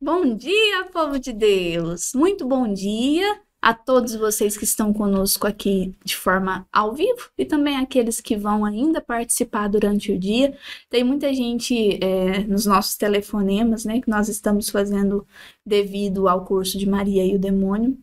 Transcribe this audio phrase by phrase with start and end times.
[0.00, 2.12] Bom dia, povo de Deus!
[2.14, 7.44] Muito bom dia a todos vocês que estão conosco aqui de forma ao vivo e
[7.44, 10.56] também aqueles que vão ainda participar durante o dia.
[10.88, 15.26] Tem muita gente é, nos nossos telefonemas, né, que nós estamos fazendo
[15.66, 17.98] devido ao curso de Maria e o Demônio,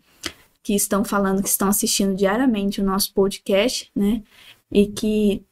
[0.62, 4.22] que estão falando que estão assistindo diariamente o nosso podcast, né,
[4.70, 5.46] e que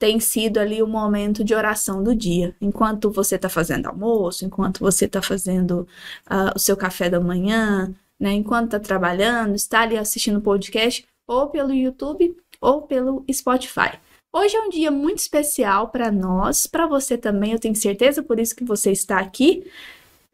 [0.00, 2.56] tem sido ali o momento de oração do dia.
[2.58, 5.86] Enquanto você está fazendo almoço, enquanto você está fazendo
[6.26, 8.32] uh, o seu café da manhã, né?
[8.32, 13.98] Enquanto está trabalhando, está ali assistindo podcast, ou pelo YouTube ou pelo Spotify.
[14.32, 18.40] Hoje é um dia muito especial para nós, para você também, eu tenho certeza, por
[18.40, 19.70] isso que você está aqui.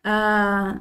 [0.04, 0.80] Uh,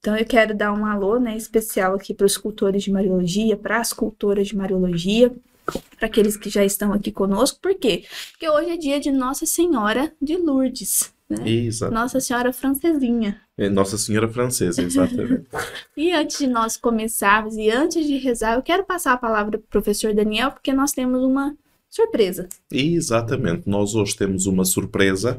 [0.00, 3.78] então eu quero dar um alô né, especial aqui para os cultores de Mariologia, para
[3.78, 5.32] as cultoras de Mariologia,
[5.64, 7.58] para aqueles que já estão aqui conosco.
[7.60, 8.04] Por quê?
[8.32, 11.12] Porque hoje é dia de Nossa Senhora de Lourdes.
[11.28, 11.48] Né?
[11.48, 11.92] Exato.
[11.92, 13.40] Nossa Senhora Francesinha.
[13.56, 15.46] É Nossa Senhora Francesa, exatamente.
[15.96, 19.64] e antes de nós começarmos e antes de rezar, eu quero passar a palavra para
[19.64, 21.56] o professor Daniel, porque nós temos uma
[21.88, 22.48] surpresa.
[22.70, 25.38] Exatamente, nós hoje temos uma surpresa.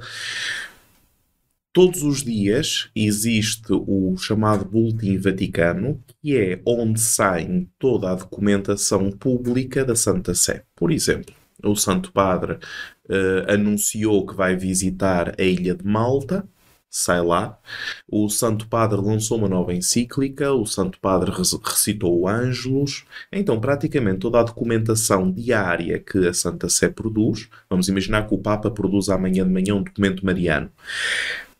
[1.75, 9.11] Todos os dias existe o chamado Boletim Vaticano, que é onde sai toda a documentação
[9.11, 10.63] pública da Santa Sé.
[10.73, 16.47] Por exemplo, o Santo Padre uh, anunciou que vai visitar a Ilha de Malta,
[16.89, 17.59] sai lá.
[18.07, 23.03] O Santo Padre lançou uma nova encíclica, o Santo Padre recitou o Ângelos.
[23.29, 28.37] Então, praticamente toda a documentação diária que a Santa Sé produz, vamos imaginar que o
[28.37, 30.71] Papa produz amanhã de manhã um documento mariano.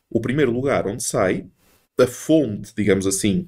[0.09, 1.45] O primeiro lugar onde sai,
[1.99, 3.47] a fonte, digamos assim,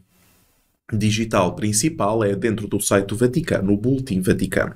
[0.91, 4.75] digital principal é dentro do site do Vaticano, o Boletim Vaticano.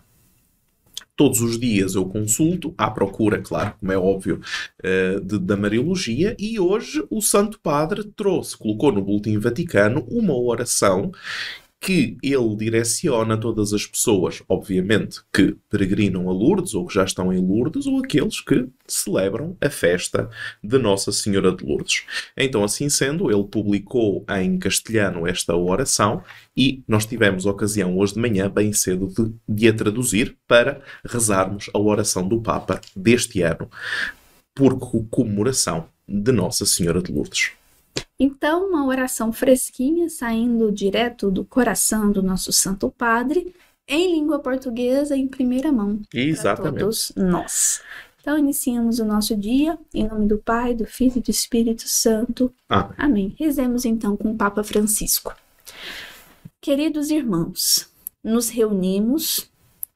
[1.15, 4.41] Todos os dias eu consulto, à procura, claro, como é óbvio,
[4.83, 10.35] uh, de, da Mariologia, e hoje o Santo Padre trouxe, colocou no Boletim Vaticano uma
[10.35, 11.11] oração
[11.81, 17.33] que ele direciona todas as pessoas, obviamente, que peregrinam a Lourdes ou que já estão
[17.33, 20.29] em Lourdes ou aqueles que celebram a festa
[20.63, 22.03] de Nossa Senhora de Lourdes.
[22.37, 26.23] Então, assim sendo, ele publicou em castelhano esta oração
[26.55, 31.67] e nós tivemos ocasião hoje de manhã, bem cedo, de, de a traduzir para rezarmos
[31.73, 33.67] a oração do Papa deste ano
[34.53, 34.77] por
[35.09, 37.53] comemoração de Nossa Senhora de Lourdes.
[38.23, 43.51] Então, uma oração fresquinha, saindo direto do coração do nosso Santo Padre,
[43.87, 45.99] em língua portuguesa, em primeira mão.
[46.13, 46.81] Exatamente.
[46.81, 47.81] todos nós.
[48.19, 52.53] Então, iniciamos o nosso dia, em nome do Pai, do Filho e do Espírito Santo.
[52.69, 52.93] Amém.
[52.95, 53.35] Amém.
[53.39, 55.33] Rezemos então com o Papa Francisco.
[56.61, 57.89] Queridos irmãos,
[58.23, 59.49] nos reunimos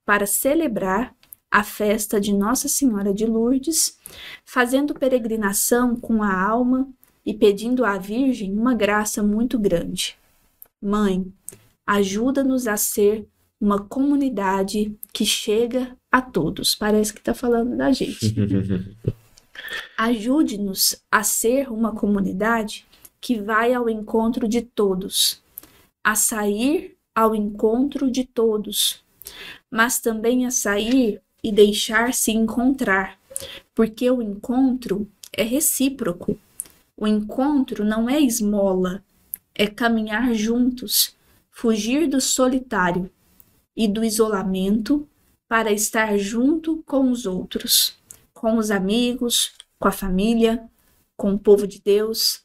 [0.03, 1.14] para celebrar
[1.52, 4.00] a festa de Nossa Senhora de Lourdes,
[4.44, 6.90] fazendo peregrinação com a alma
[7.25, 10.16] e pedindo à Virgem uma graça muito grande.
[10.81, 11.25] Mãe,
[11.86, 13.28] ajuda-nos a ser
[13.59, 16.75] uma comunidade que chega a todos.
[16.75, 18.35] Parece que está falando da gente.
[19.97, 22.85] Ajude-nos a ser uma comunidade
[23.22, 25.41] que vai ao encontro de todos,
[26.03, 29.02] a sair ao encontro de todos,
[29.72, 33.18] mas também a sair e deixar-se encontrar,
[33.74, 36.38] porque o encontro é recíproco.
[36.97, 39.03] O encontro não é esmola,
[39.53, 41.16] é caminhar juntos,
[41.51, 43.09] fugir do solitário
[43.75, 45.07] e do isolamento
[45.47, 47.97] para estar junto com os outros,
[48.34, 50.69] com os amigos, com a família,
[51.17, 52.44] com o povo de Deus,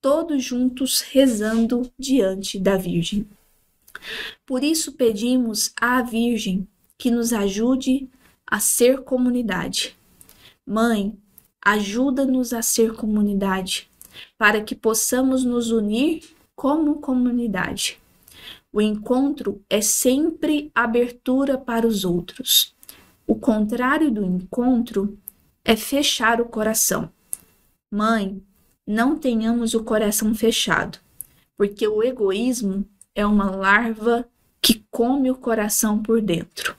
[0.00, 3.26] todos juntos rezando diante da Virgem.
[4.44, 8.08] Por isso pedimos à Virgem que nos ajude
[8.46, 9.96] a ser comunidade.
[10.64, 11.16] Mãe,
[11.68, 13.90] Ajuda-nos a ser comunidade,
[14.38, 16.22] para que possamos nos unir
[16.54, 17.98] como comunidade.
[18.72, 22.72] O encontro é sempre abertura para os outros.
[23.26, 25.18] O contrário do encontro
[25.64, 27.10] é fechar o coração.
[27.90, 28.40] Mãe,
[28.86, 31.00] não tenhamos o coração fechado,
[31.56, 34.24] porque o egoísmo é uma larva
[34.62, 36.76] que come o coração por dentro.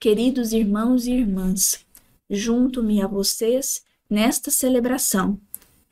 [0.00, 1.86] Queridos irmãos e irmãs,
[2.28, 5.38] junto-me a vocês nesta celebração.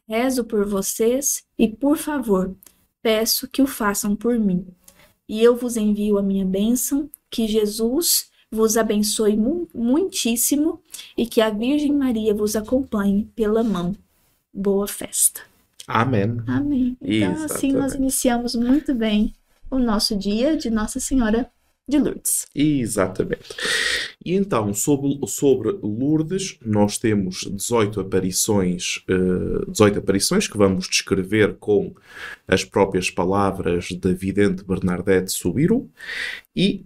[0.09, 2.55] Rezo por vocês e, por favor,
[3.03, 4.67] peço que o façam por mim.
[5.29, 10.81] E eu vos envio a minha bênção, que Jesus vos abençoe mu muitíssimo
[11.17, 13.95] e que a Virgem Maria vos acompanhe pela mão.
[14.53, 15.41] Boa festa.
[15.87, 16.41] Amém.
[16.47, 16.97] Amém.
[17.01, 17.53] Então, Exatamente.
[17.53, 19.35] assim nós iniciamos muito bem
[19.71, 21.51] o nosso dia de Nossa Senhora
[21.89, 22.47] de Lourdes.
[22.55, 23.55] Exatamente.
[24.25, 31.57] E então, sobre, sobre Lourdes, nós temos 18 aparições, uh, 18 aparições que vamos descrever
[31.57, 31.95] com
[32.49, 35.91] as próprias palavras da vidente Bernadette Subiru
[36.57, 36.85] e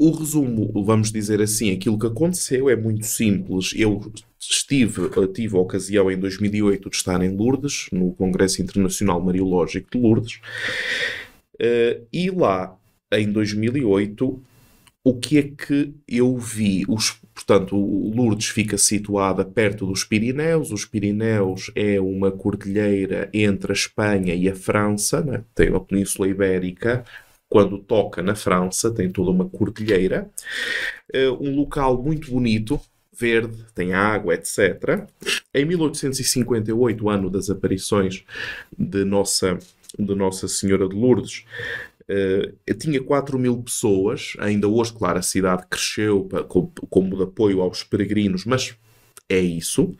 [0.00, 3.72] o resumo, vamos dizer assim, aquilo que aconteceu é muito simples.
[3.76, 9.90] Eu estive, tive a ocasião em 2008 de estar em Lourdes, no Congresso Internacional Mariológico
[9.90, 10.40] de Lourdes,
[11.56, 12.78] uh, e lá,
[13.12, 14.42] em 2008,
[15.04, 16.84] o que é que eu vi?
[16.88, 20.70] Os, portanto, Lourdes fica situada perto dos Pirineus.
[20.70, 25.44] Os Pirineus é uma cordilheira entre a Espanha e a França, né?
[25.54, 27.04] tem a Península Ibérica,
[27.48, 30.30] quando toca na França, tem toda uma cordilheira.
[31.14, 32.78] Uh, um local muito bonito,
[33.18, 35.06] verde, tem água, etc.
[35.54, 38.24] Em 1858, ano das aparições
[38.76, 39.58] de Nossa,
[39.98, 41.44] de Nossa Senhora de Lourdes,
[42.10, 44.34] uh, tinha 4 mil pessoas.
[44.38, 48.76] Ainda hoje, claro, a cidade cresceu como, como de apoio aos peregrinos, mas
[49.28, 49.94] é isso.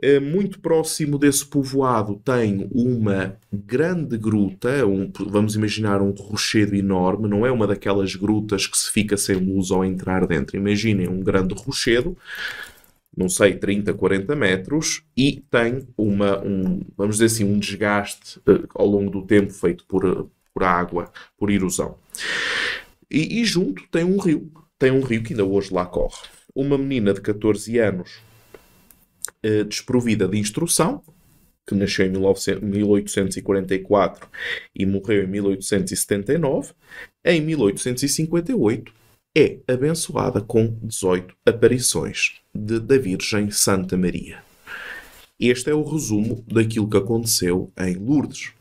[0.00, 7.28] Eh, muito próximo desse povoado tem uma grande gruta, um, vamos imaginar um rochedo enorme,
[7.28, 10.56] não é uma daquelas grutas que se fica sem luz ao entrar dentro.
[10.56, 12.16] Imaginem um grande rochedo,
[13.16, 18.66] não sei, 30, 40 metros, e tem uma, um, vamos dizer assim, um desgaste uh,
[18.74, 21.98] ao longo do tempo feito por, por água, por erosão.
[23.10, 26.16] E, e junto tem um rio, tem um rio que ainda hoje lá corre.
[26.54, 28.22] Uma menina de 14 anos
[29.42, 31.02] eh, desprovida de instrução,
[31.66, 34.26] que nasceu em 1844
[34.74, 36.72] e morreu em 1879,
[37.22, 38.94] em 1858
[39.36, 44.42] é abençoada com 18 aparições de, da Virgem Santa Maria.
[45.38, 48.54] Este é o resumo daquilo que aconteceu em Lourdes.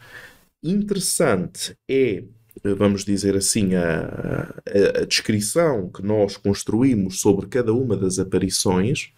[0.67, 2.23] Interessante é
[2.63, 9.11] vamos dizer assim, a, a, a, descrição que nós construímos sobre cada uma das aparições,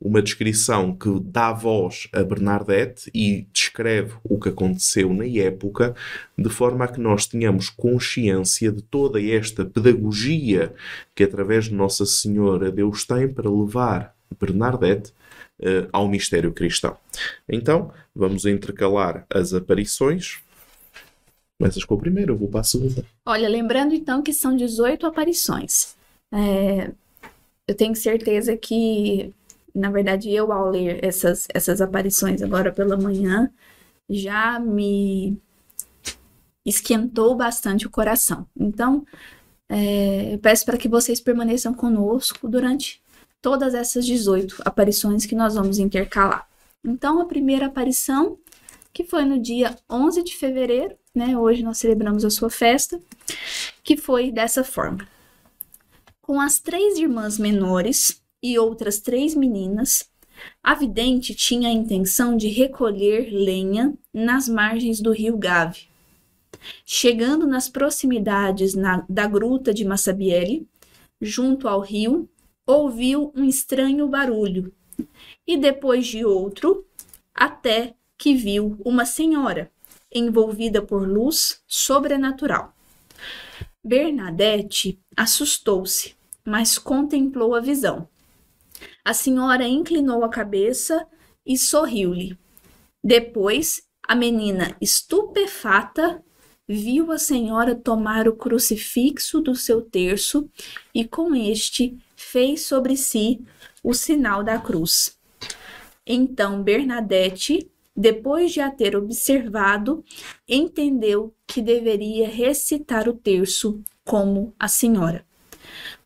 [0.00, 5.94] uma descrição que dá voz a Bernadette e descreve o que aconteceu na época,
[6.36, 10.74] de forma a que nós tenhamos consciência de toda esta pedagogia
[11.14, 15.12] que, através de Nossa Senhora, Deus tem para levar Bernadette
[15.60, 16.96] uh, ao mistério cristão.
[17.48, 20.40] Então, vamos intercalar as aparições
[21.58, 23.04] Começas com a primeira, eu vou para a segunda.
[23.26, 25.96] Olha, lembrando então que são 18 aparições.
[26.32, 26.92] É,
[27.66, 29.34] eu tenho certeza que,
[29.74, 33.50] na verdade, eu ao ler essas, essas aparições agora pela manhã,
[34.08, 35.36] já me
[36.64, 38.46] esquentou bastante o coração.
[38.56, 39.04] Então,
[39.68, 43.02] é, eu peço para que vocês permaneçam conosco durante
[43.42, 46.46] todas essas 18 aparições que nós vamos intercalar.
[46.84, 48.38] Então, a primeira aparição,
[48.92, 51.36] que foi no dia 11 de fevereiro né?
[51.36, 53.00] Hoje nós celebramos a sua festa,
[53.82, 55.06] que foi dessa forma.
[56.22, 60.08] Com as três irmãs menores e outras três meninas,
[60.62, 65.88] a vidente tinha a intenção de recolher lenha nas margens do rio Gave.
[66.86, 70.68] Chegando nas proximidades na, da gruta de Massabielle,
[71.20, 72.28] junto ao rio,
[72.64, 74.72] ouviu um estranho barulho,
[75.44, 76.86] e depois de outro,
[77.34, 79.70] até que viu uma senhora
[80.12, 82.74] envolvida por luz sobrenatural.
[83.84, 86.14] Bernadette assustou-se,
[86.44, 88.08] mas contemplou a visão.
[89.04, 91.06] A senhora inclinou a cabeça
[91.44, 92.38] e sorriu-lhe.
[93.02, 96.22] Depois, a menina, estupefata,
[96.68, 100.50] viu a senhora tomar o crucifixo do seu terço
[100.94, 103.40] e com este fez sobre si
[103.82, 105.16] o sinal da cruz.
[106.06, 110.04] Então Bernadette depois de a ter observado,
[110.48, 115.26] entendeu que deveria recitar o terço como a senhora.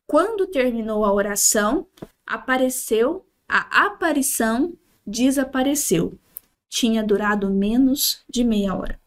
[0.06, 1.86] Quando terminou a oração,
[2.26, 4.72] apareceu, a aparição
[5.06, 6.18] desapareceu.
[6.66, 8.98] Tinha durado menos de meia hora.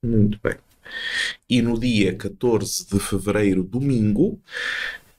[0.00, 0.54] Muito bem.
[1.50, 4.40] E no dia 14 de fevereiro, domingo,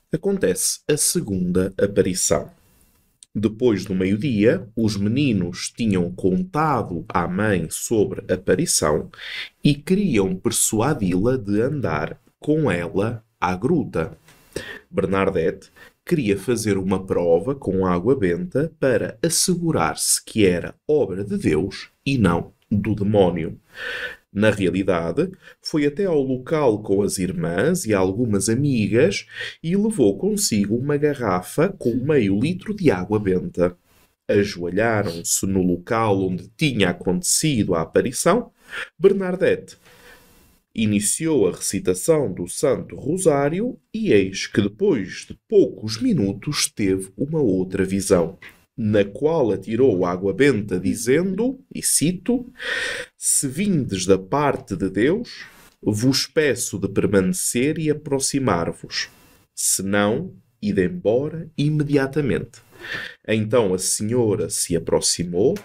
[0.09, 2.49] acontece a segunda aparição.
[3.36, 9.09] Depois do meio-dia, os meninos tinham contado à mãe sobre a aparição
[9.63, 14.17] e queriam persuadi-la de andar com ela à gruta.
[14.89, 15.69] Bernadette
[16.03, 22.17] queria fazer uma prova com água benta para assegurar-se que era obra de Deus e
[22.17, 23.59] não do demónio.
[24.31, 25.31] Na realidade,
[25.62, 29.25] foi até ao local com as irmãs e algumas amigas
[29.63, 33.75] e levou consigo uma garrafa com meio litro de água benta.
[34.27, 38.51] Ajoelharam-se no local onde tinha acontecido a aparição.
[39.00, 39.77] Bernadette
[40.75, 47.41] iniciou a recitação do Santo Rosário e eis que depois de poucos minutos teve uma
[47.41, 48.38] outra visão,
[48.81, 52.50] na qual atirou água benta, dizendo, e cito:
[53.17, 55.45] Se vindes da parte de Deus,
[55.81, 59.09] vos peço de permanecer e aproximar-vos,
[59.53, 62.62] se não, ide embora imediatamente.
[63.27, 65.55] Então a senhora se aproximou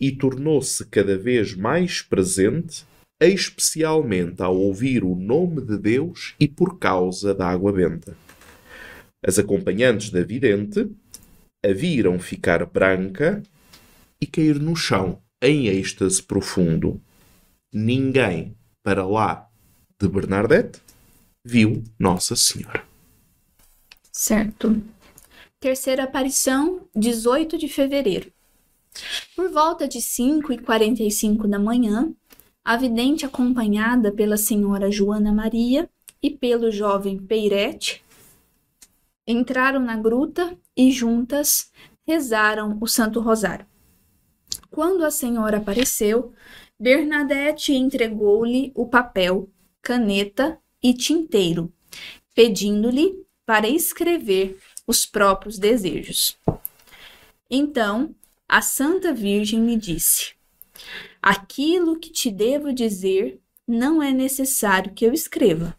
[0.00, 2.84] e tornou-se cada vez mais presente,
[3.20, 8.16] especialmente ao ouvir o nome de Deus e por causa da água benta.
[9.24, 10.90] As acompanhantes da vidente
[11.64, 13.42] a viram ficar branca
[14.20, 17.00] e cair no chão em êxtase profundo.
[17.72, 19.48] Ninguém para lá
[19.98, 20.80] de Bernadette
[21.44, 22.84] viu Nossa Senhora.
[24.12, 24.80] Certo.
[25.58, 28.30] Terceira aparição, 18 de fevereiro.
[29.34, 32.12] Por volta de 5 e 45 da manhã,
[32.62, 35.88] a vidente acompanhada pela senhora Joana Maria
[36.22, 38.03] e pelo jovem Peirete
[39.26, 41.70] entraram na gruta e juntas
[42.06, 43.66] rezaram o Santo Rosário.
[44.70, 46.32] Quando a senhora apareceu,
[46.78, 49.48] Bernadette entregou-lhe o papel,
[49.80, 51.72] caneta e tinteiro,
[52.34, 56.36] pedindo-lhe para escrever os próprios desejos.
[57.48, 58.14] Então,
[58.48, 60.34] a Santa Virgem lhe disse:
[61.22, 65.76] Aquilo que te devo dizer não é necessário que eu escreva.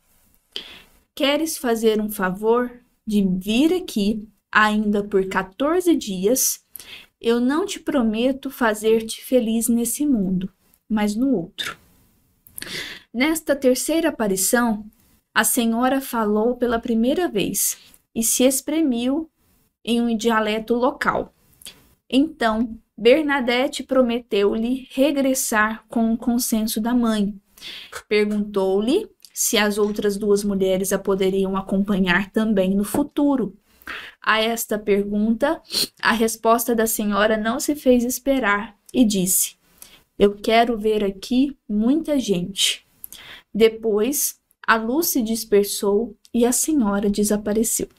[1.14, 6.60] Queres fazer um favor de vir aqui ainda por 14 dias?
[7.20, 10.52] Eu não te prometo fazer-te feliz nesse mundo,
[10.90, 11.78] mas no outro.
[13.14, 14.86] Nesta terceira aparição,
[15.34, 17.78] a senhora falou pela primeira vez
[18.14, 19.30] e se exprimiu
[19.84, 21.34] em um dialeto local.
[22.10, 27.34] Então, Bernadette prometeu-lhe regressar com o consenso da mãe.
[28.08, 33.54] Perguntou-lhe se as outras duas mulheres a poderiam acompanhar também no futuro.
[34.22, 35.62] A esta pergunta,
[36.02, 39.58] a resposta da senhora não se fez esperar e disse:
[40.18, 42.88] Eu quero ver aqui muita gente.
[43.54, 47.90] Depois, a luz se dispersou e a senhora desapareceu.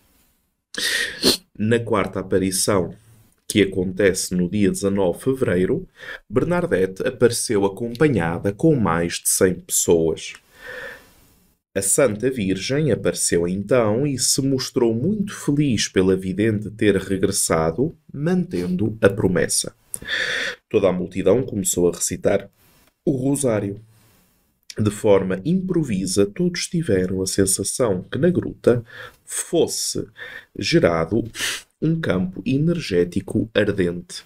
[1.57, 2.95] Na quarta aparição,
[3.47, 5.87] que acontece no dia 19 de fevereiro,
[6.29, 10.33] Bernadette apareceu acompanhada com mais de 100 pessoas.
[11.77, 18.97] A Santa Virgem apareceu então e se mostrou muito feliz pela vidente ter regressado, mantendo
[18.99, 19.75] a promessa.
[20.71, 22.49] Toda a multidão começou a recitar
[23.05, 23.79] o Rosário.
[24.79, 28.83] De forma improvisa, todos tiveram a sensação que na gruta
[29.23, 30.03] fosse
[30.59, 31.31] gerado
[31.83, 34.25] um campo energético ardente.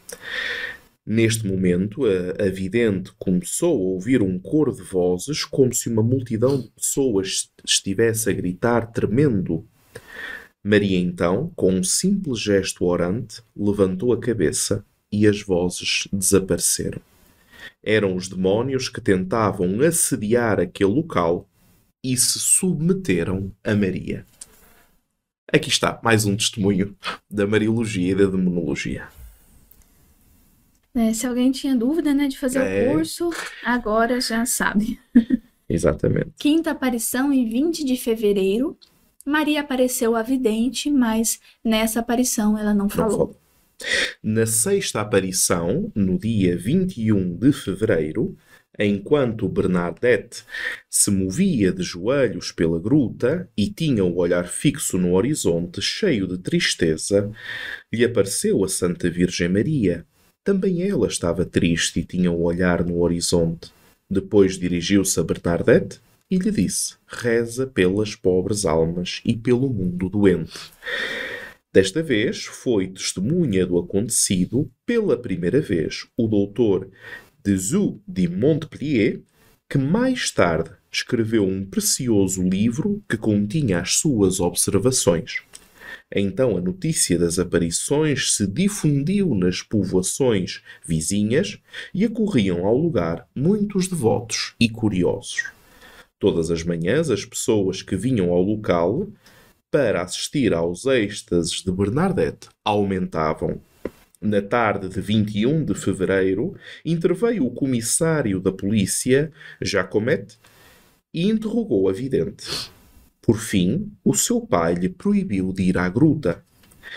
[1.07, 6.03] Neste momento, a, a vidente começou a ouvir um coro de vozes como se uma
[6.03, 9.67] multidão de pessoas estivesse a gritar tremendo.
[10.63, 17.01] Maria, então, com um simples gesto orante, levantou a cabeça e as vozes desapareceram
[17.83, 21.49] eram os demónios que tentavam assediar aquele local
[22.05, 24.25] e se submeteram a Maria.
[25.53, 26.97] Aqui está mais um testemunho
[27.31, 29.09] da Mariologia e da Demonologia.
[30.95, 32.89] É, se alguém tinha dúvida né, de fazer é...
[32.89, 33.31] o curso,
[33.65, 34.99] agora já sabe.
[35.69, 36.33] Exatamente.
[36.39, 38.77] Quinta aparição em 20 de fevereiro.
[39.25, 43.11] Maria apareceu a vidente, mas nessa aparição ela não, não falou.
[43.11, 43.41] falou.
[44.23, 48.37] Na sexta aparição, no dia 21 de fevereiro,
[48.79, 50.45] enquanto Bernadette
[50.89, 56.39] se movia de joelhos pela gruta e tinha o olhar fixo no horizonte, cheio de
[56.39, 57.31] tristeza,
[57.93, 60.07] lhe apareceu a Santa Virgem Maria.
[60.43, 63.71] Também ela estava triste e tinha o olhar no horizonte.
[64.09, 70.59] Depois dirigiu-se a Bernadette e lhe disse: Reza pelas pobres almas e pelo mundo doente.
[71.73, 76.91] Desta vez foi testemunha do acontecido pela primeira vez o doutor
[77.45, 79.21] Dessous de Montpellier,
[79.69, 85.43] que mais tarde escreveu um precioso livro que continha as suas observações.
[86.15, 91.59] Então a notícia das aparições se difundiu nas povoações vizinhas
[91.95, 95.45] e acorriam ao lugar muitos devotos e curiosos.
[96.19, 99.09] Todas as manhãs as pessoas que vinham ao local
[99.71, 103.61] para assistir aos êxtases de Bernadette aumentavam.
[104.21, 110.37] Na tarde de 21 de fevereiro, interveio o comissário da polícia, Jacomet,
[111.15, 112.71] e interrogou a vidente.
[113.23, 116.43] Por fim, o seu pai lhe proibiu de ir à gruta.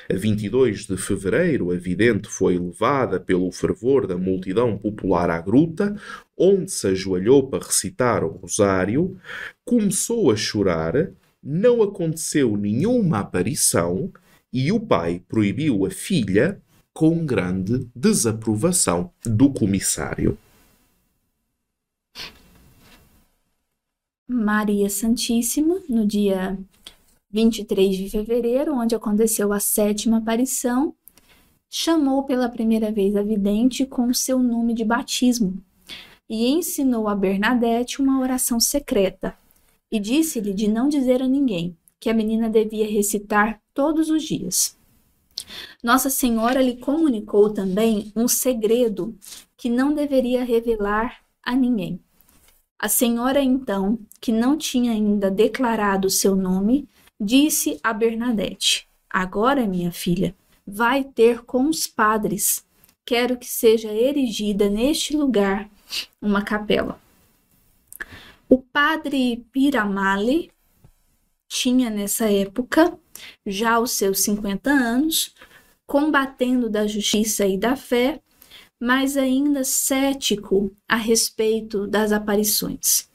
[0.10, 5.96] A 22 de fevereiro, a vidente foi levada pelo fervor da multidão popular à gruta,
[6.38, 9.18] onde se ajoelhou para recitar o rosário,
[9.64, 11.12] começou a chorar,
[11.44, 14.12] não aconteceu nenhuma aparição
[14.52, 16.62] e o pai proibiu a filha
[16.94, 20.38] com grande desaprovação do comissário.
[24.28, 26.58] Maria Santíssima, no dia
[27.30, 30.96] 23 de fevereiro, onde aconteceu a sétima aparição,
[31.70, 35.62] chamou pela primeira vez a vidente com seu nome de batismo
[36.30, 39.36] e ensinou a Bernadette uma oração secreta
[39.92, 44.78] e disse-lhe de não dizer a ninguém que a menina devia recitar todos os dias.
[45.84, 49.18] Nossa Senhora lhe comunicou também um segredo
[49.58, 52.00] que não deveria revelar a ninguém.
[52.80, 56.88] A senhora, então, que não tinha ainda declarado seu nome,
[57.20, 62.66] disse a Bernadette: Agora, minha filha, vai ter com os padres.
[63.06, 65.70] Quero que seja erigida neste lugar
[66.22, 67.00] uma capela.
[68.50, 70.52] O padre Piramale
[71.48, 72.98] tinha nessa época
[73.46, 75.34] já os seus 50 anos,
[75.86, 78.22] combatendo da justiça e da fé,
[78.84, 83.10] mas ainda cético a respeito das aparições.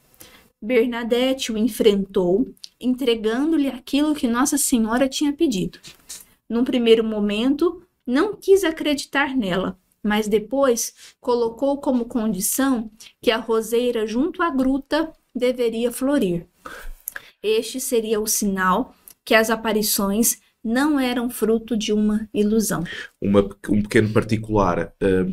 [0.59, 5.77] Bernadette o enfrentou, entregando-lhe aquilo que Nossa Senhora tinha pedido.
[6.49, 12.89] Num primeiro momento, não quis acreditar nela, mas depois colocou como condição
[13.21, 16.47] que a roseira junto à gruta deveria florir.
[17.43, 22.83] Este seria o sinal que as aparições não eram fruto de uma ilusão.
[23.21, 24.93] Uma, um pequeno particular.
[25.01, 25.31] Uh,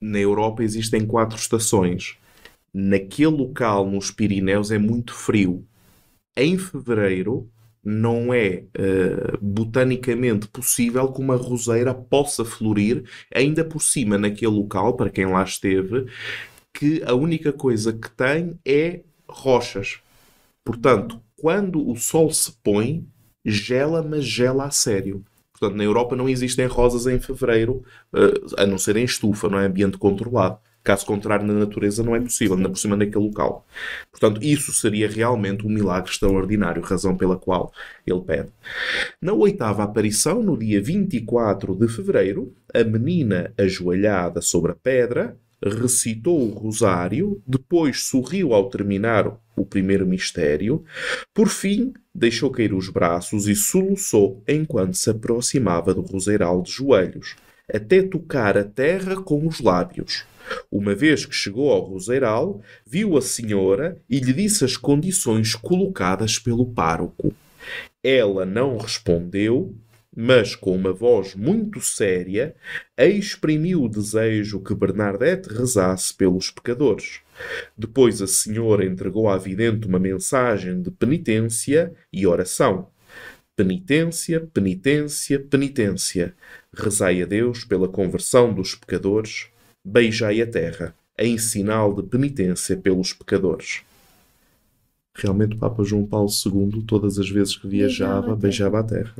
[0.00, 2.16] na Europa existem quatro estações.
[2.72, 5.66] Naquele local, nos Pirineus, é muito frio.
[6.36, 7.50] Em fevereiro,
[7.84, 14.94] não é uh, botanicamente possível que uma roseira possa florir, ainda por cima, naquele local,
[14.94, 16.06] para quem lá esteve,
[16.74, 20.00] que a única coisa que tem é rochas.
[20.64, 23.06] Portanto, quando o sol se põe,
[23.50, 25.24] gela, mas gela a sério.
[25.52, 27.82] Portanto, na Europa não existem rosas em fevereiro,
[28.14, 30.58] eh, a não ser em estufa, não é ambiente controlado.
[30.84, 33.66] Caso contrário, na natureza não é possível, ainda por cima naquele local.
[34.10, 37.72] Portanto, isso seria realmente um milagre extraordinário, razão pela qual
[38.06, 38.48] ele pede.
[39.20, 46.40] Na oitava aparição, no dia 24 de fevereiro, a menina ajoelhada sobre a pedra recitou
[46.40, 50.84] o rosário, depois sorriu ao terminar o primeiro mistério,
[51.34, 57.36] por fim deixou cair os braços e soluçou enquanto se aproximava do roseiral de joelhos,
[57.72, 60.24] até tocar a terra com os lábios.
[60.70, 66.38] Uma vez que chegou ao roseiral, viu a senhora e lhe disse as condições colocadas
[66.38, 67.34] pelo pároco.
[68.02, 69.74] Ela não respondeu,
[70.20, 72.52] mas com uma voz muito séria,
[72.98, 77.20] exprimiu o desejo que Bernadette rezasse pelos pecadores.
[77.76, 82.88] Depois a senhora entregou à vidente uma mensagem de penitência e oração.
[83.54, 86.34] Penitência, penitência, penitência.
[86.74, 89.46] Rezai a Deus pela conversão dos pecadores,
[89.84, 93.82] beijai a terra, em sinal de penitência pelos pecadores.
[95.18, 99.14] Realmente o Papa João Paulo II, todas as vezes que viajava, beijava a terra.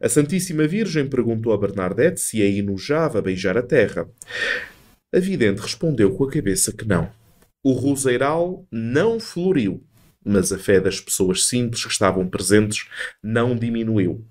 [0.00, 4.08] A Santíssima Virgem perguntou a Bernadette se a enojava beijar a terra.
[5.12, 7.10] A vidente respondeu com a cabeça que não.
[7.64, 9.82] O roseiral não floriu,
[10.24, 12.86] mas a fé das pessoas simples que estavam presentes
[13.20, 14.24] não diminuiu.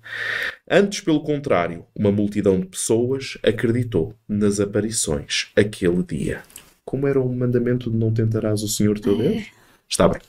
[0.70, 6.42] Antes, pelo contrário, uma multidão de pessoas acreditou nas aparições aquele dia.
[6.86, 9.55] Como era o mandamento de não tentarás o Senhor teu Deus?
[9.88, 10.20] Está bem.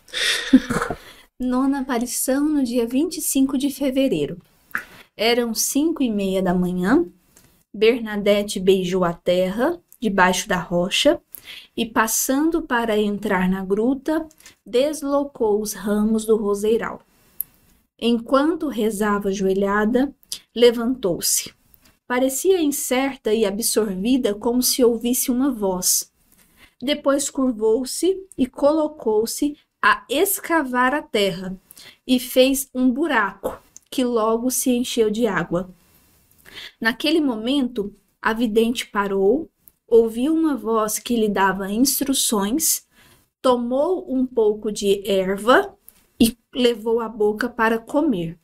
[1.40, 4.38] Nona aparição no dia 25 de fevereiro.
[5.16, 7.06] Eram cinco e meia da manhã.
[7.74, 11.20] Bernadette beijou a terra debaixo da rocha
[11.76, 14.28] e, passando para entrar na gruta,
[14.66, 17.02] deslocou os ramos do roseiral.
[18.00, 20.14] Enquanto rezava ajoelhada,
[20.56, 21.52] levantou-se.
[22.08, 26.12] Parecia incerta e absorvida, como se ouvisse uma voz.
[26.82, 31.58] Depois curvou-se e colocou-se a escavar a terra
[32.06, 33.58] e fez um buraco
[33.90, 35.70] que logo se encheu de água.
[36.80, 39.50] Naquele momento, a vidente parou,
[39.88, 42.86] ouviu uma voz que lhe dava instruções,
[43.42, 45.76] tomou um pouco de erva
[46.20, 48.38] e levou à boca para comer.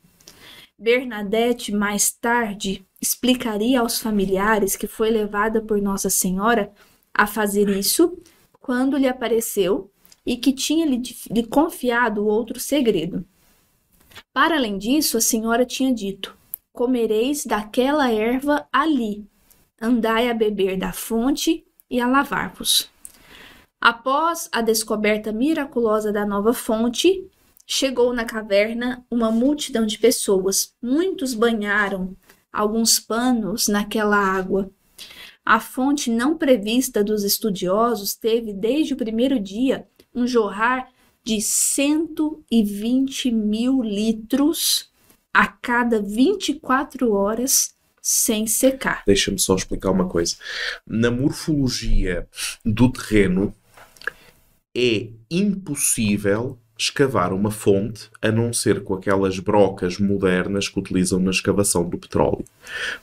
[0.77, 6.73] Bernadette mais tarde explicaria aos familiares que foi levada por Nossa Senhora
[7.13, 8.17] a fazer isso
[8.59, 9.91] quando lhe apareceu
[10.25, 13.25] e que tinha lhe, lhe confiado outro segredo.
[14.31, 16.37] Para além disso, a senhora tinha dito:
[16.71, 19.27] comereis daquela erva ali,
[19.81, 22.89] andai a beber da fonte e a lavar-vos.
[23.79, 27.29] Após a descoberta miraculosa da nova fonte,
[27.67, 30.73] chegou na caverna uma multidão de pessoas.
[30.81, 32.15] Muitos banharam
[32.51, 34.71] alguns panos naquela água.
[35.45, 40.87] A fonte não prevista dos estudiosos teve, desde o primeiro dia, um jorrar
[41.23, 44.91] de 120 mil litros
[45.33, 49.03] a cada 24 horas sem secar.
[49.05, 50.35] Deixa-me só explicar uma coisa.
[50.85, 52.27] Na morfologia
[52.63, 53.53] do terreno,
[54.75, 61.31] é impossível escavar uma fonte a não ser com aquelas brocas modernas que utilizam na
[61.31, 62.45] escavação do petróleo.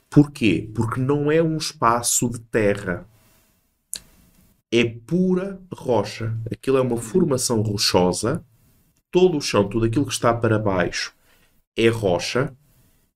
[0.08, 0.68] Porquê?
[0.74, 3.06] Porque não é um espaço de terra.
[4.72, 6.34] É pura rocha.
[6.50, 8.44] Aquilo é uma formação rochosa.
[9.10, 11.12] Todo o chão, tudo aquilo que está para baixo
[11.76, 12.54] é rocha.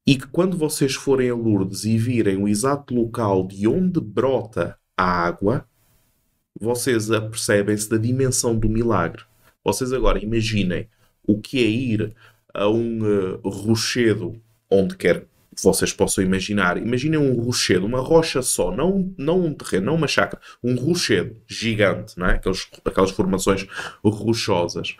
[0.06, 4.76] E que quando vocês forem a Lourdes e virem o exato local de onde brota
[4.96, 5.66] a água,
[6.58, 9.22] vocês apercebem-se da dimensão do milagre.
[9.64, 10.88] Vocês agora imaginem
[11.26, 12.14] o que é ir
[12.52, 16.76] a um uh, rochedo, onde quer que vocês possam imaginar.
[16.76, 21.36] Imaginem um rochedo, uma rocha só, não, não um terreno, não uma chácara, um rochedo
[21.46, 22.34] gigante, não é?
[22.34, 23.66] Aqueles, aquelas formações
[24.02, 24.96] rochosas.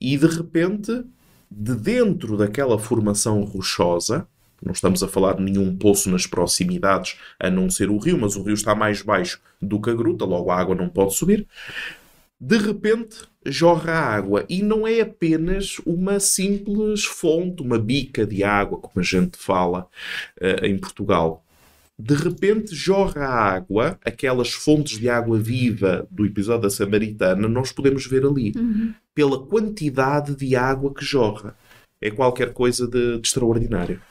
[0.00, 1.04] E de repente,
[1.50, 4.26] de dentro daquela formação rochosa,
[4.64, 8.36] não estamos a falar de nenhum poço nas proximidades, a não ser o rio, mas
[8.36, 11.46] o rio está mais baixo do que a gruta, logo a água não pode subir.
[12.44, 18.78] De repente jorra água e não é apenas uma simples fonte, uma bica de água,
[18.78, 19.86] como a gente fala
[20.40, 21.44] uh, em Portugal.
[21.96, 28.08] De repente jorra água, aquelas fontes de água viva do episódio da Samaritana, nós podemos
[28.08, 28.92] ver ali, uhum.
[29.14, 31.56] pela quantidade de água que jorra.
[32.00, 34.02] É qualquer coisa de, de extraordinário.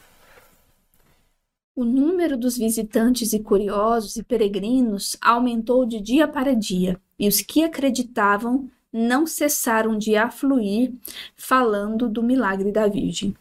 [1.76, 7.40] O número dos visitantes e curiosos e peregrinos aumentou de dia para dia, e os
[7.40, 10.92] que acreditavam não cessaram de afluir
[11.36, 13.36] falando do milagre da Virgem.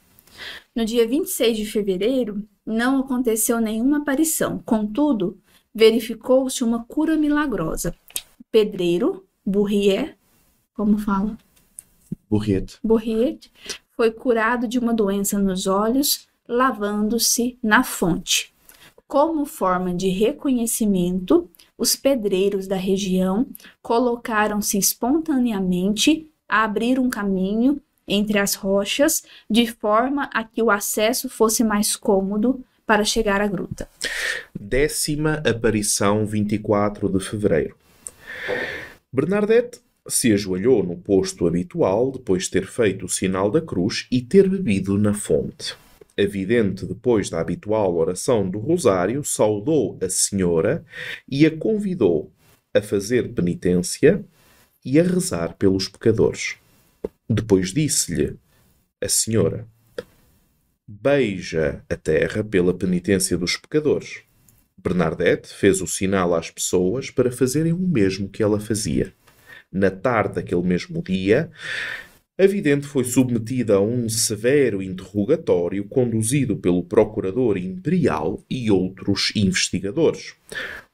[0.76, 5.38] No dia 26 de fevereiro, não aconteceu nenhuma aparição, contudo,
[5.74, 7.94] verificou-se uma cura milagrosa.
[8.38, 10.14] O pedreiro, Bourrier,
[10.74, 11.38] como fala?
[12.28, 12.78] Bourriet.
[12.84, 13.50] Bourriet
[13.96, 18.52] foi curado de uma doença nos olhos lavando-se na fonte.
[19.08, 23.46] Como forma de reconhecimento, os pedreiros da região
[23.80, 31.28] colocaram-se espontaneamente a abrir um caminho entre as rochas, de forma a que o acesso
[31.30, 33.88] fosse mais cômodo para chegar à gruta.
[34.54, 37.76] Décima aparição, 24 de fevereiro.
[39.10, 44.20] Bernadette se ajoelhou no posto habitual depois de ter feito o sinal da cruz e
[44.20, 45.74] ter bebido na fonte.
[46.20, 50.84] A vidente, depois da habitual oração do Rosário, saudou a senhora
[51.26, 52.30] e a convidou
[52.74, 54.22] a fazer penitência
[54.84, 56.56] e a rezar pelos pecadores.
[57.26, 58.36] Depois disse-lhe
[59.00, 59.66] a senhora:
[60.86, 64.20] Beija a terra pela penitência dos pecadores.
[64.76, 69.10] Bernadette fez o sinal às pessoas para fazerem o mesmo que ela fazia.
[69.72, 71.50] Na tarde daquele mesmo dia,
[72.40, 80.32] a vidente foi submetida a um severo interrogatório conduzido pelo procurador imperial e outros investigadores.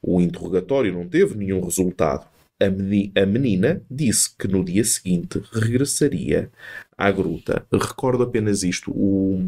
[0.01, 2.27] O interrogatório não teve nenhum resultado.
[2.59, 6.51] A menina disse que no dia seguinte regressaria
[6.97, 7.65] à gruta.
[7.71, 8.91] Recordo apenas isto.
[8.91, 9.47] O,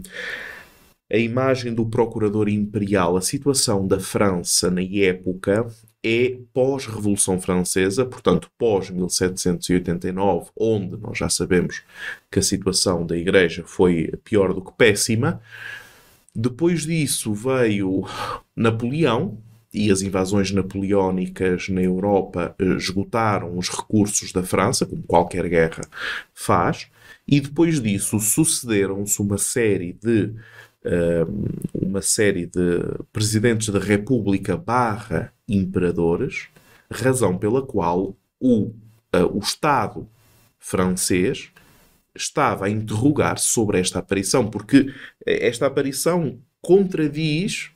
[1.12, 5.68] a imagem do procurador imperial, a situação da França na época
[6.04, 11.84] é pós-Revolução Francesa, portanto pós-1789, onde nós já sabemos
[12.32, 15.42] que a situação da Igreja foi pior do que péssima.
[16.34, 18.06] Depois disso veio
[18.56, 19.38] Napoleão,
[19.74, 25.82] e as invasões napoleónicas na Europa eh, esgotaram os recursos da França, como qualquer guerra
[26.34, 26.88] faz,
[27.28, 30.34] e depois disso sucederam-se uma série de
[31.74, 32.80] uma série de
[33.12, 36.48] presidentes da República barra imperadores,
[36.90, 38.72] razão pela qual o,
[39.14, 40.08] uh, o Estado
[40.58, 41.50] francês
[42.16, 44.94] estava a interrogar sobre esta aparição, porque
[45.26, 47.72] esta aparição contradiz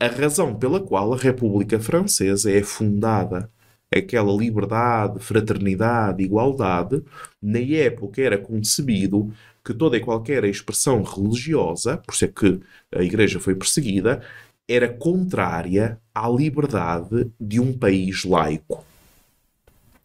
[0.00, 3.50] a razão pela qual a República Francesa é fundada.
[3.90, 7.02] Aquela liberdade, fraternidade, igualdade,
[7.40, 9.32] na época era concebido
[9.68, 12.58] que toda e qualquer expressão religiosa, por ser que
[12.90, 14.22] a Igreja foi perseguida,
[14.66, 18.82] era contrária à liberdade de um país laico.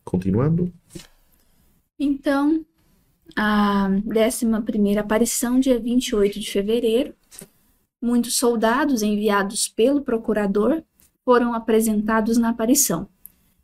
[0.04, 0.72] Continuando.
[1.98, 2.66] Então,
[3.36, 7.14] a 11 aparição, dia 28 de fevereiro,
[8.04, 10.84] Muitos soldados enviados pelo procurador
[11.24, 13.08] foram apresentados na aparição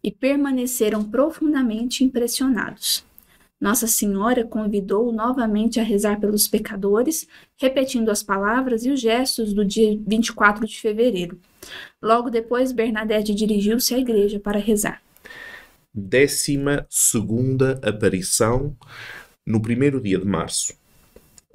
[0.02, 3.04] e permaneceram profundamente impressionados.
[3.60, 9.66] Nossa Senhora convidou novamente a rezar pelos pecadores, repetindo as palavras e os gestos do
[9.66, 11.38] dia 24 de fevereiro.
[12.02, 15.02] Logo depois, Bernadette dirigiu-se à igreja para rezar.
[15.94, 18.78] Décima segunda aparição
[19.46, 20.79] no primeiro dia de março.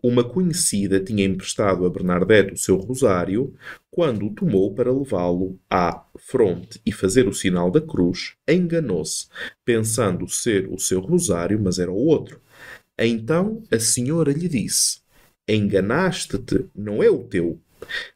[0.05, 3.55] Uma conhecida tinha emprestado a Bernadette o seu rosário
[3.91, 9.29] quando o tomou para levá-lo à fronte e fazer o sinal da cruz, enganou-se,
[9.65, 12.39] pensando ser o seu rosário, mas era o outro.
[12.99, 15.01] Então a senhora lhe disse:
[15.49, 17.59] Enganaste-te, não é o teu.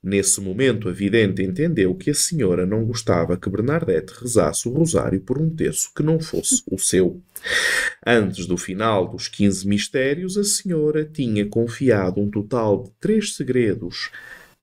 [0.02, 5.20] Nesse momento, a vidente entendeu que a senhora não gostava que Bernadette rezasse o rosário
[5.20, 7.20] por um terço que não fosse o seu.
[8.06, 14.10] Antes do final dos 15 mistérios, a senhora tinha confiado um total de três segredos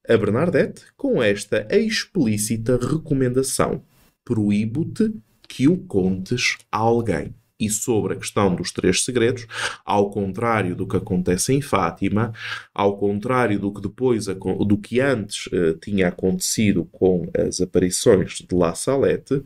[0.07, 3.83] a Bernadette com esta explícita recomendação:
[4.23, 5.13] proíbo-te
[5.47, 9.47] que o contes a alguém e sobre a questão dos três segredos,
[9.85, 12.33] ao contrário do que acontece em Fátima,
[12.73, 18.55] ao contrário do que depois do que antes uh, tinha acontecido com as aparições de
[18.55, 19.41] La Salette,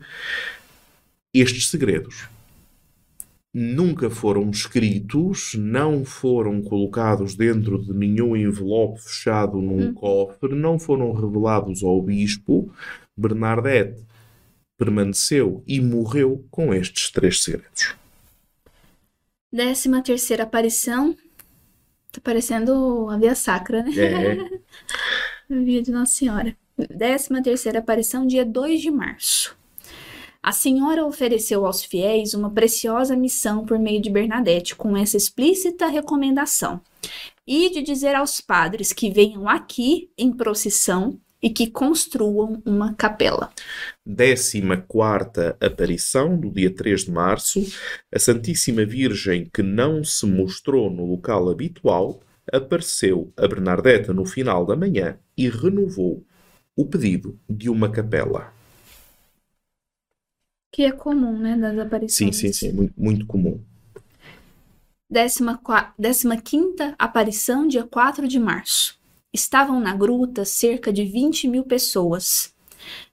[1.32, 2.28] estes segredos
[3.52, 9.94] nunca foram escritos, não foram colocados dentro de nenhum envelope fechado num hum.
[9.94, 12.72] cofre, não foram revelados ao bispo.
[13.16, 14.04] Bernadette
[14.78, 17.99] permaneceu e morreu com estes três segredos.
[19.52, 21.16] Décima terceira aparição.
[22.12, 23.92] Tá parecendo a Via Sacra, né?
[23.96, 24.60] É.
[25.48, 26.56] Via de Nossa Senhora.
[26.88, 29.56] Décima terceira aparição, dia 2 de março.
[30.42, 35.86] A senhora ofereceu aos fiéis uma preciosa missão por meio de Bernadette, com essa explícita
[35.86, 36.80] recomendação:
[37.46, 43.50] e de dizer aos padres que venham aqui em procissão e que construam uma capela.
[44.04, 47.60] Décima quarta aparição, do dia 3 de março,
[48.12, 52.20] a Santíssima Virgem, que não se mostrou no local habitual,
[52.52, 56.24] apareceu a Bernadette no final da manhã e renovou
[56.76, 58.52] o pedido de uma capela.
[60.72, 62.36] Que é comum, né, das aparições.
[62.36, 63.60] Sim, sim, sim, muito, muito comum.
[65.10, 65.60] Décima,
[65.98, 68.99] décima quinta aparição, dia 4 de março.
[69.32, 72.54] Estavam na gruta cerca de 20 mil pessoas.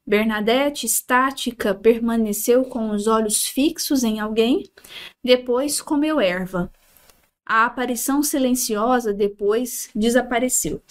[0.05, 4.63] Bernadette, estática, permaneceu com os olhos fixos em alguém,
[5.23, 6.71] depois comeu erva.
[7.45, 10.81] A aparição silenciosa depois desapareceu.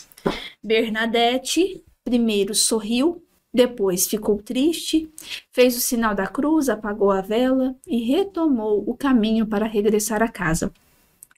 [0.63, 3.21] Bernadette primeiro sorriu,
[3.53, 5.11] depois ficou triste,
[5.51, 10.29] fez o sinal da cruz, apagou a vela e retomou o caminho para regressar a
[10.29, 10.73] casa.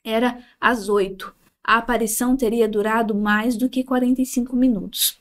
[0.03, 1.33] Era às oito
[1.69, 5.19] a aparição teria durado mais do que 45 minutos.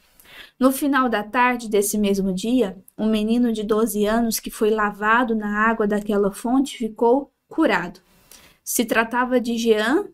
[0.59, 5.35] No final da tarde desse mesmo dia, um menino de 12 anos que foi lavado
[5.35, 8.01] na água daquela fonte ficou curado.
[8.65, 10.07] Se tratava de Jean,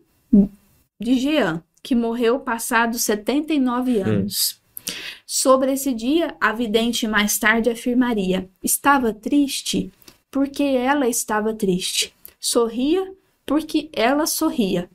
[0.99, 4.03] de Jean, que morreu passados 79 hum.
[4.03, 4.59] anos.
[4.59, 4.91] Hum.
[5.25, 9.89] Sobre esse dia, a vidente mais tarde afirmaria: estava triste
[10.29, 12.13] porque ela estava triste.
[12.41, 13.09] Sorria
[13.45, 14.89] porque ela sorria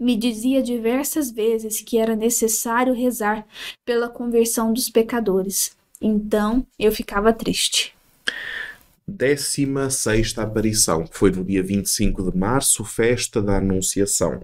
[0.00, 3.46] me dizia diversas vezes que era necessário rezar
[3.84, 5.76] pela conversão dos pecadores.
[6.00, 7.94] Então eu ficava triste.
[9.06, 14.40] Décima sexta aparição, foi no dia 25 de março, festa da Anunciação.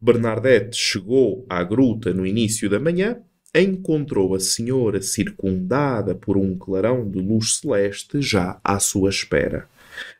[0.00, 3.18] Bernadette chegou à gruta no início da manhã,
[3.54, 9.68] encontrou a senhora circundada por um clarão de luz celeste já à sua espera.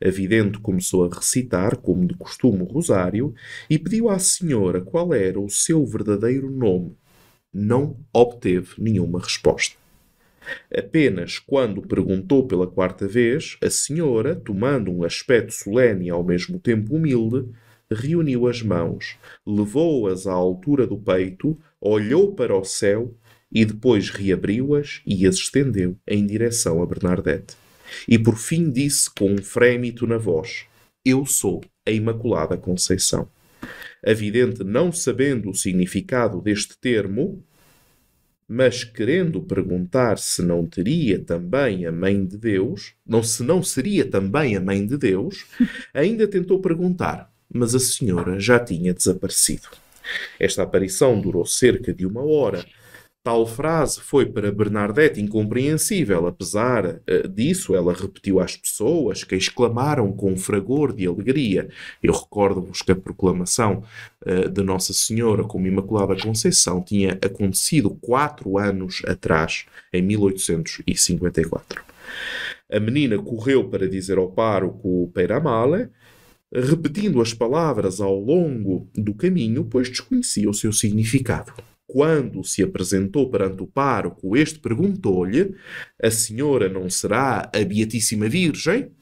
[0.04, 3.34] A vidente começou a recitar, como de costume, o rosário
[3.68, 6.96] e pediu à senhora qual era o seu verdadeiro nome.
[7.52, 9.76] Não obteve nenhuma resposta.
[10.74, 16.58] Apenas quando perguntou pela quarta vez, a senhora, tomando um aspecto solene e ao mesmo
[16.58, 17.48] tempo humilde,
[17.90, 19.16] reuniu as mãos,
[19.46, 23.14] levou-as à altura do peito, olhou para o céu
[23.52, 27.59] e depois reabriu-as e as estendeu em direção a Bernadette.
[28.06, 30.66] E por fim disse com um frémito na voz:
[31.04, 33.28] Eu sou a Imaculada Conceição.
[34.04, 37.44] A vidente, não sabendo o significado deste termo,
[38.48, 44.04] mas querendo perguntar se não teria também a Mãe de Deus, não se não seria
[44.04, 45.46] também a Mãe de Deus,
[45.94, 49.68] ainda tentou perguntar, mas a senhora já tinha desaparecido.
[50.38, 52.66] Esta aparição durou cerca de uma hora,
[53.22, 56.26] Tal frase foi para Bernadette incompreensível.
[56.26, 61.68] Apesar uh, disso, ela repetiu às pessoas que exclamaram com fragor de alegria.
[62.02, 63.84] Eu recordo-vos que a proclamação
[64.24, 71.82] uh, de Nossa Senhora como Imaculada Conceição tinha acontecido quatro anos atrás, em 1854.
[72.72, 75.90] A menina correu para dizer ao pároco Peiramale,
[76.50, 81.52] repetindo as palavras ao longo do caminho, pois desconhecia o seu significado.
[81.92, 85.56] Quando se apresentou perante o pároco, este perguntou-lhe:
[86.00, 88.92] A senhora não será a Beatíssima Virgem?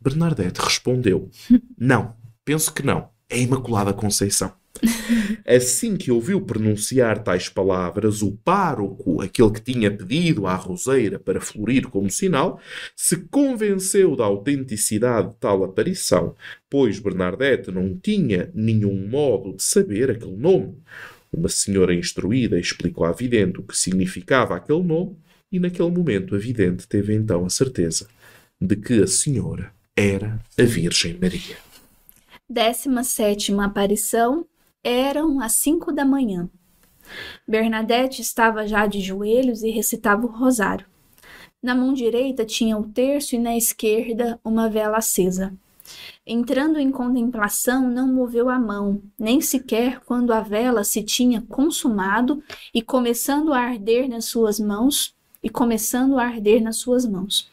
[0.00, 1.28] Bernadette respondeu:
[1.76, 3.08] Não, penso que não.
[3.28, 4.52] É a Imaculada Conceição.
[5.44, 11.40] Assim que ouviu pronunciar tais palavras, o pároco, aquele que tinha pedido à roseira para
[11.40, 12.60] florir como sinal,
[12.94, 16.36] se convenceu da autenticidade de tal aparição,
[16.70, 20.76] pois Bernadette não tinha nenhum modo de saber aquele nome.
[21.36, 25.18] Uma senhora instruída explicou à vidente o que significava aquele nome
[25.52, 28.08] e naquele momento a vidente teve então a certeza
[28.58, 31.58] de que a senhora era a Virgem Maria.
[32.48, 34.46] Décima sétima aparição
[34.82, 36.48] eram às cinco da manhã.
[37.46, 40.86] Bernadette estava já de joelhos e recitava o rosário.
[41.62, 45.52] Na mão direita tinha o terço e na esquerda uma vela acesa.
[46.26, 52.42] Entrando em contemplação, não moveu a mão, nem sequer quando a vela se tinha consumado
[52.74, 55.14] e começando a arder nas suas mãos,
[55.46, 57.48] e começando a arder nas suas mãos.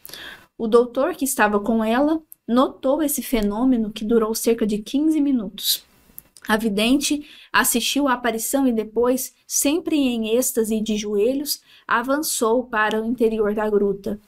[0.58, 5.84] O doutor que estava com ela notou esse fenômeno que durou cerca de 15 minutos.
[6.48, 13.06] A vidente assistiu à aparição e depois, sempre em êxtase de joelhos, avançou para o
[13.06, 14.20] interior da gruta.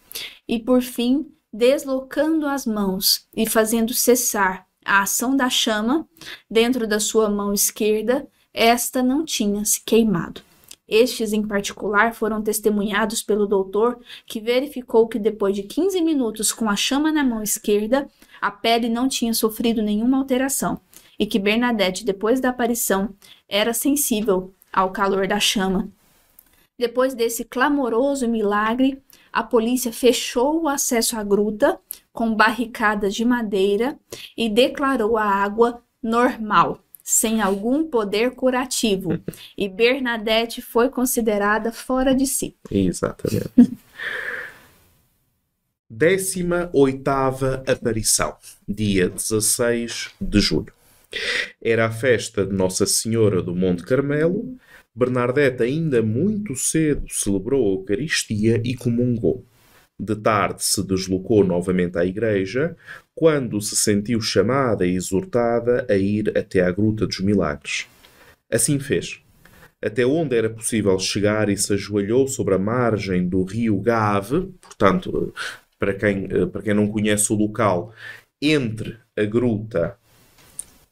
[0.48, 6.06] E por fim deslocando as mãos e fazendo cessar a ação da chama
[6.50, 10.42] dentro da sua mão esquerda, esta não tinha se queimado.
[10.86, 16.68] Estes, em particular, foram testemunhados pelo doutor, que verificou que depois de 15 minutos com
[16.68, 18.06] a chama na mão esquerda,
[18.40, 20.78] a pele não tinha sofrido nenhuma alteração,
[21.18, 23.08] e que Bernadette, depois da aparição,
[23.48, 25.88] era sensível ao calor da chama.
[26.78, 29.02] Depois desse clamoroso milagre,
[29.36, 31.78] a polícia fechou o acesso à gruta
[32.10, 33.98] com barricadas de madeira
[34.34, 39.20] e declarou a água normal, sem algum poder curativo.
[39.54, 42.56] E Bernadette foi considerada fora de si.
[42.70, 43.50] Exatamente.
[45.88, 48.34] Décima oitava aparição,
[48.66, 50.72] dia 16 de julho.
[51.62, 54.56] Era a festa de Nossa Senhora do Monte Carmelo
[54.96, 59.44] Bernadette ainda muito cedo celebrou a Eucaristia e comungou.
[60.00, 62.74] De tarde se deslocou novamente à igreja,
[63.14, 67.86] quando se sentiu chamada e exortada a ir até à Gruta dos Milagres.
[68.50, 69.20] Assim fez.
[69.84, 75.34] Até onde era possível chegar e se ajoelhou sobre a margem do rio Gave, portanto,
[75.78, 77.92] para quem, para quem não conhece o local,
[78.40, 79.98] entre a gruta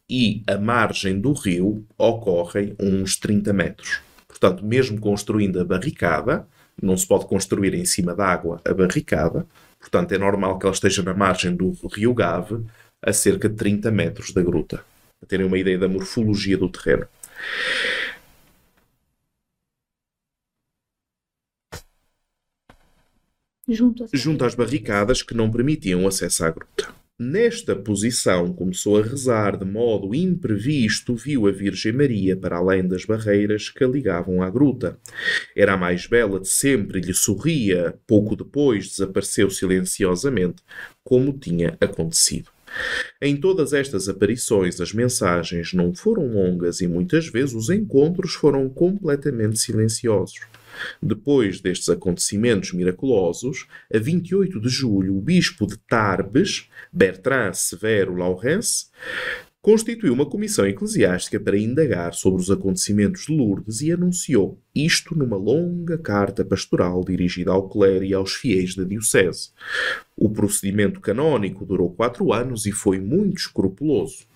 [0.09, 4.01] e a margem do rio ocorrem uns 30 metros.
[4.29, 6.47] Portanto, mesmo construindo a barricada,
[6.81, 9.47] não se pode construir em cima da água a barricada,
[9.79, 12.65] portanto, é normal que ela esteja na margem do rio Gave,
[13.01, 14.85] a cerca de 30 metros da gruta,
[15.21, 17.07] para terem uma ideia da morfologia do terreno.
[23.67, 27.04] Junto, junto às barricadas que não permitiam acesso à gruta.
[27.17, 33.05] Nesta posição, começou a rezar de modo imprevisto, viu a Virgem Maria para além das
[33.05, 34.99] barreiras que a ligavam à gruta.
[35.55, 37.95] Era a mais bela de sempre e lhe sorria.
[38.05, 40.61] Pouco depois desapareceu silenciosamente,
[41.05, 42.49] como tinha acontecido.
[43.23, 48.69] Em todas estas aparições, as mensagens não foram longas e muitas vezes os encontros foram
[48.69, 50.41] completamente silenciosos.
[51.03, 58.87] Depois destes acontecimentos miraculosos, a 28 de julho, o bispo de Tarbes, Bertrand Severo Laurence,
[59.65, 65.39] constituiu uma comissão eclesiástica para indagar sobre os acontecimentos de Lourdes e anunciou isto numa
[65.39, 69.53] longa carta pastoral dirigida ao clero e aos fiéis da diocese.
[70.15, 74.27] O procedimento canônico durou quatro anos e foi muito escrupuloso.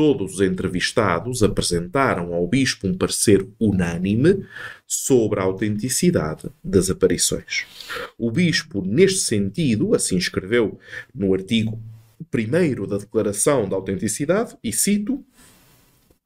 [0.00, 4.46] Todos os entrevistados apresentaram ao bispo um parecer unânime
[4.86, 7.66] sobre a autenticidade das aparições.
[8.16, 10.78] O bispo, neste sentido, assim escreveu
[11.14, 11.78] no artigo
[12.34, 15.22] 1 da Declaração da Autenticidade, e cito: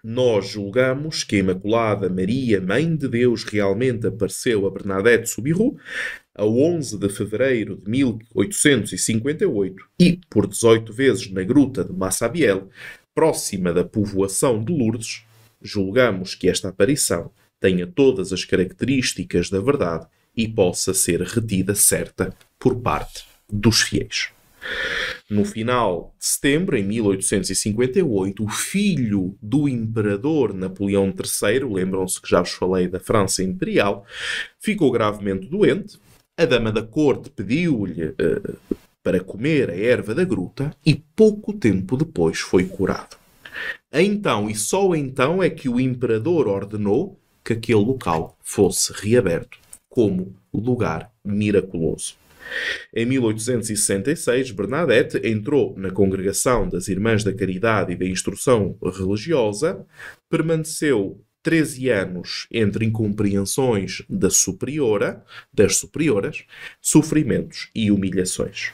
[0.04, 5.76] Nós julgamos que a Imaculada Maria, Mãe de Deus, realmente apareceu a Bernadette Soubirou
[6.32, 12.68] a 11 de fevereiro de 1858 e por 18 vezes na gruta de Massabielle,
[13.14, 15.22] próxima da povoação de Lourdes,
[15.62, 20.06] julgamos que esta aparição tenha todas as características da verdade
[20.36, 24.28] e possa ser retida certa por parte dos fiéis.
[25.30, 32.40] No final de setembro, em 1858, o filho do imperador Napoleão III, lembram-se que já
[32.40, 34.06] vos falei da França Imperial,
[34.58, 35.98] ficou gravemente doente.
[36.36, 38.58] A dama da corte pediu-lhe uh,
[39.05, 43.18] para comer a erva da gruta e pouco tempo depois foi curado.
[43.92, 49.59] Então, e só então, é que o imperador ordenou que aquele local fosse reaberto
[49.90, 52.14] como lugar miraculoso.
[52.94, 59.86] Em 1866, Bernadette entrou na congregação das Irmãs da Caridade e da Instrução Religiosa,
[60.30, 66.44] permaneceu 13 anos entre incompreensões da superiora, das superioras,
[66.80, 68.72] sofrimentos e humilhações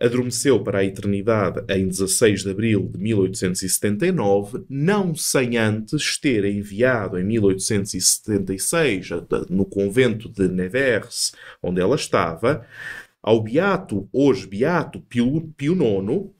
[0.00, 7.18] adormeceu para a eternidade em 16 de abril de 1879, não sem antes ter enviado
[7.18, 9.10] em 1876,
[9.48, 11.32] no convento de Nevers,
[11.62, 12.66] onde ela estava,
[13.22, 16.30] ao Beato, hoje Beato Pio, Pio IX,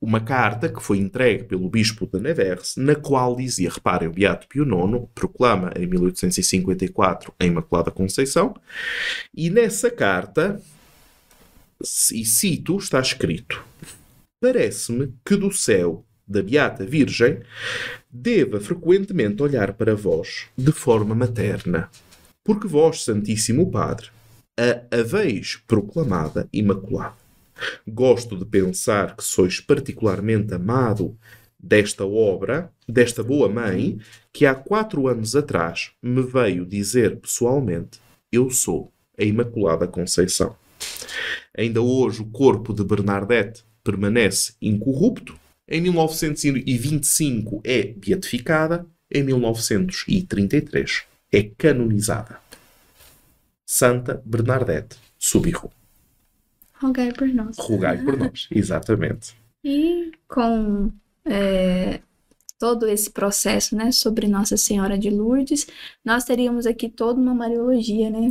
[0.00, 4.46] uma carta que foi entregue pelo bispo de Nevers, na qual dizia, reparem, o Beato
[4.48, 8.54] Pio IX proclama em 1854 a Imaculada Conceição,
[9.34, 10.60] e nessa carta
[12.12, 13.62] e cito, está escrito:
[14.40, 17.40] Parece-me que do céu da Beata Virgem
[18.10, 21.90] deva frequentemente olhar para vós de forma materna,
[22.42, 24.08] porque vós, Santíssimo Padre,
[24.58, 27.14] a haveis proclamada Imaculada.
[27.86, 31.16] Gosto de pensar que sois particularmente amado
[31.58, 33.98] desta obra, desta boa mãe,
[34.32, 38.00] que há quatro anos atrás me veio dizer pessoalmente:
[38.30, 40.56] Eu sou a Imaculada Conceição.
[41.56, 45.38] Ainda hoje o corpo de Bernadette permanece incorrupto.
[45.68, 48.86] Em 1925 é beatificada.
[49.10, 52.38] Em 1933 é canonizada.
[53.64, 55.72] Santa Bernadette Subirro.
[56.74, 57.56] Rogai por nós.
[57.58, 59.34] Rogai por nós, exatamente.
[59.64, 60.92] E com
[61.24, 62.00] é,
[62.58, 65.66] todo esse processo, né, sobre Nossa Senhora de Lourdes,
[66.04, 68.30] nós teríamos aqui toda uma Mariologia, né,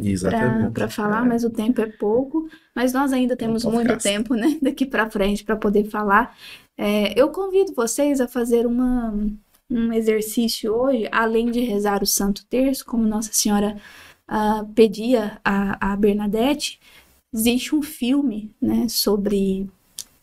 [0.74, 1.30] para falar, é.
[1.30, 5.44] mas o tempo é pouco, mas nós ainda temos muito tempo, né, daqui para frente
[5.44, 6.36] para poder falar.
[6.78, 9.14] É, eu convido vocês a fazer uma,
[9.70, 13.78] um exercício hoje, além de rezar o Santo Terço, como Nossa Senhora
[14.30, 16.80] uh, pedia a, a Bernadette,
[17.34, 19.70] existe um filme, né, sobre,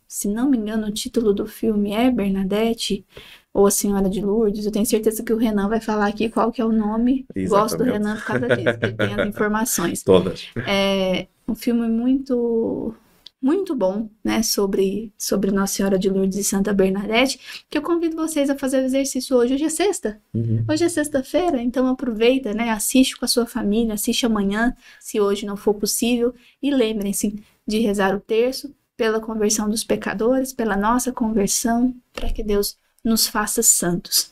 [0.08, 3.04] se não me engano, o título do filme é Bernadette,
[3.52, 4.64] ou a Senhora de Lourdes.
[4.64, 7.26] Eu tenho certeza que o Renan vai falar aqui qual que é o nome.
[7.34, 7.48] Exatamente.
[7.48, 10.02] Gosto do Renan por causa disso, que ele tem as informações.
[10.04, 10.48] Todas.
[10.66, 12.94] É um filme muito
[13.42, 18.14] muito bom, né, sobre, sobre Nossa Senhora de Lourdes e Santa Bernadette, que eu convido
[18.14, 19.54] vocês a fazer o exercício hoje.
[19.54, 20.20] Hoje é sexta.
[20.32, 20.64] Uhum.
[20.70, 25.44] Hoje é sexta-feira, então aproveita, né, assiste com a sua família, assiste amanhã, se hoje
[25.44, 26.32] não for possível,
[26.62, 32.44] e lembrem-se de rezar o terço pela conversão dos pecadores, pela nossa conversão, para que
[32.44, 34.30] Deus nos faça santos.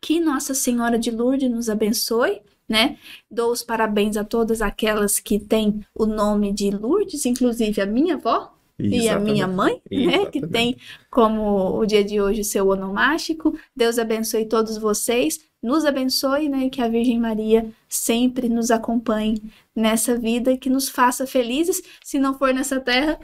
[0.00, 2.96] Que Nossa Senhora de Lourdes nos abençoe, né?
[3.30, 8.14] Dou os parabéns a todas aquelas que têm o nome de Lourdes, inclusive a minha
[8.14, 9.04] avó, Exatamente.
[9.04, 10.76] e a minha mãe, né, que tem
[11.10, 13.56] como o dia de hoje o seu onomástico.
[13.76, 19.40] Deus abençoe todos vocês, nos abençoe, né, e que a Virgem Maria sempre nos acompanhe
[19.76, 21.82] nessa vida e que nos faça felizes.
[22.02, 23.18] Se não for nessa terra,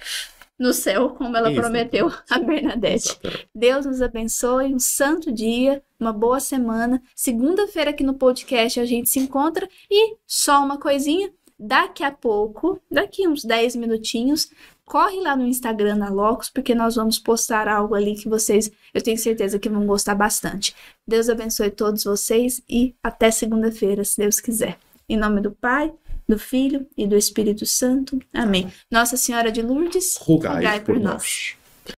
[0.59, 1.61] no céu, como ela Isso.
[1.61, 3.11] prometeu a Bernadette.
[3.11, 3.49] Exatamente.
[3.55, 7.01] Deus nos abençoe, um santo dia, uma boa semana.
[7.15, 12.81] Segunda-feira aqui no podcast a gente se encontra e só uma coisinha, daqui a pouco,
[12.91, 14.51] daqui uns 10 minutinhos,
[14.85, 19.03] corre lá no Instagram da Locus, porque nós vamos postar algo ali que vocês, eu
[19.03, 20.75] tenho certeza que vão gostar bastante.
[21.07, 24.79] Deus abençoe todos vocês e até segunda-feira, se Deus quiser.
[25.09, 25.93] Em nome do Pai,
[26.29, 28.19] do Filho e do Espírito Santo.
[28.35, 28.71] Amém.
[28.91, 31.13] Nossa Senhora de Lourdes, rogai, rogai por, por nós.
[31.15, 31.58] nós.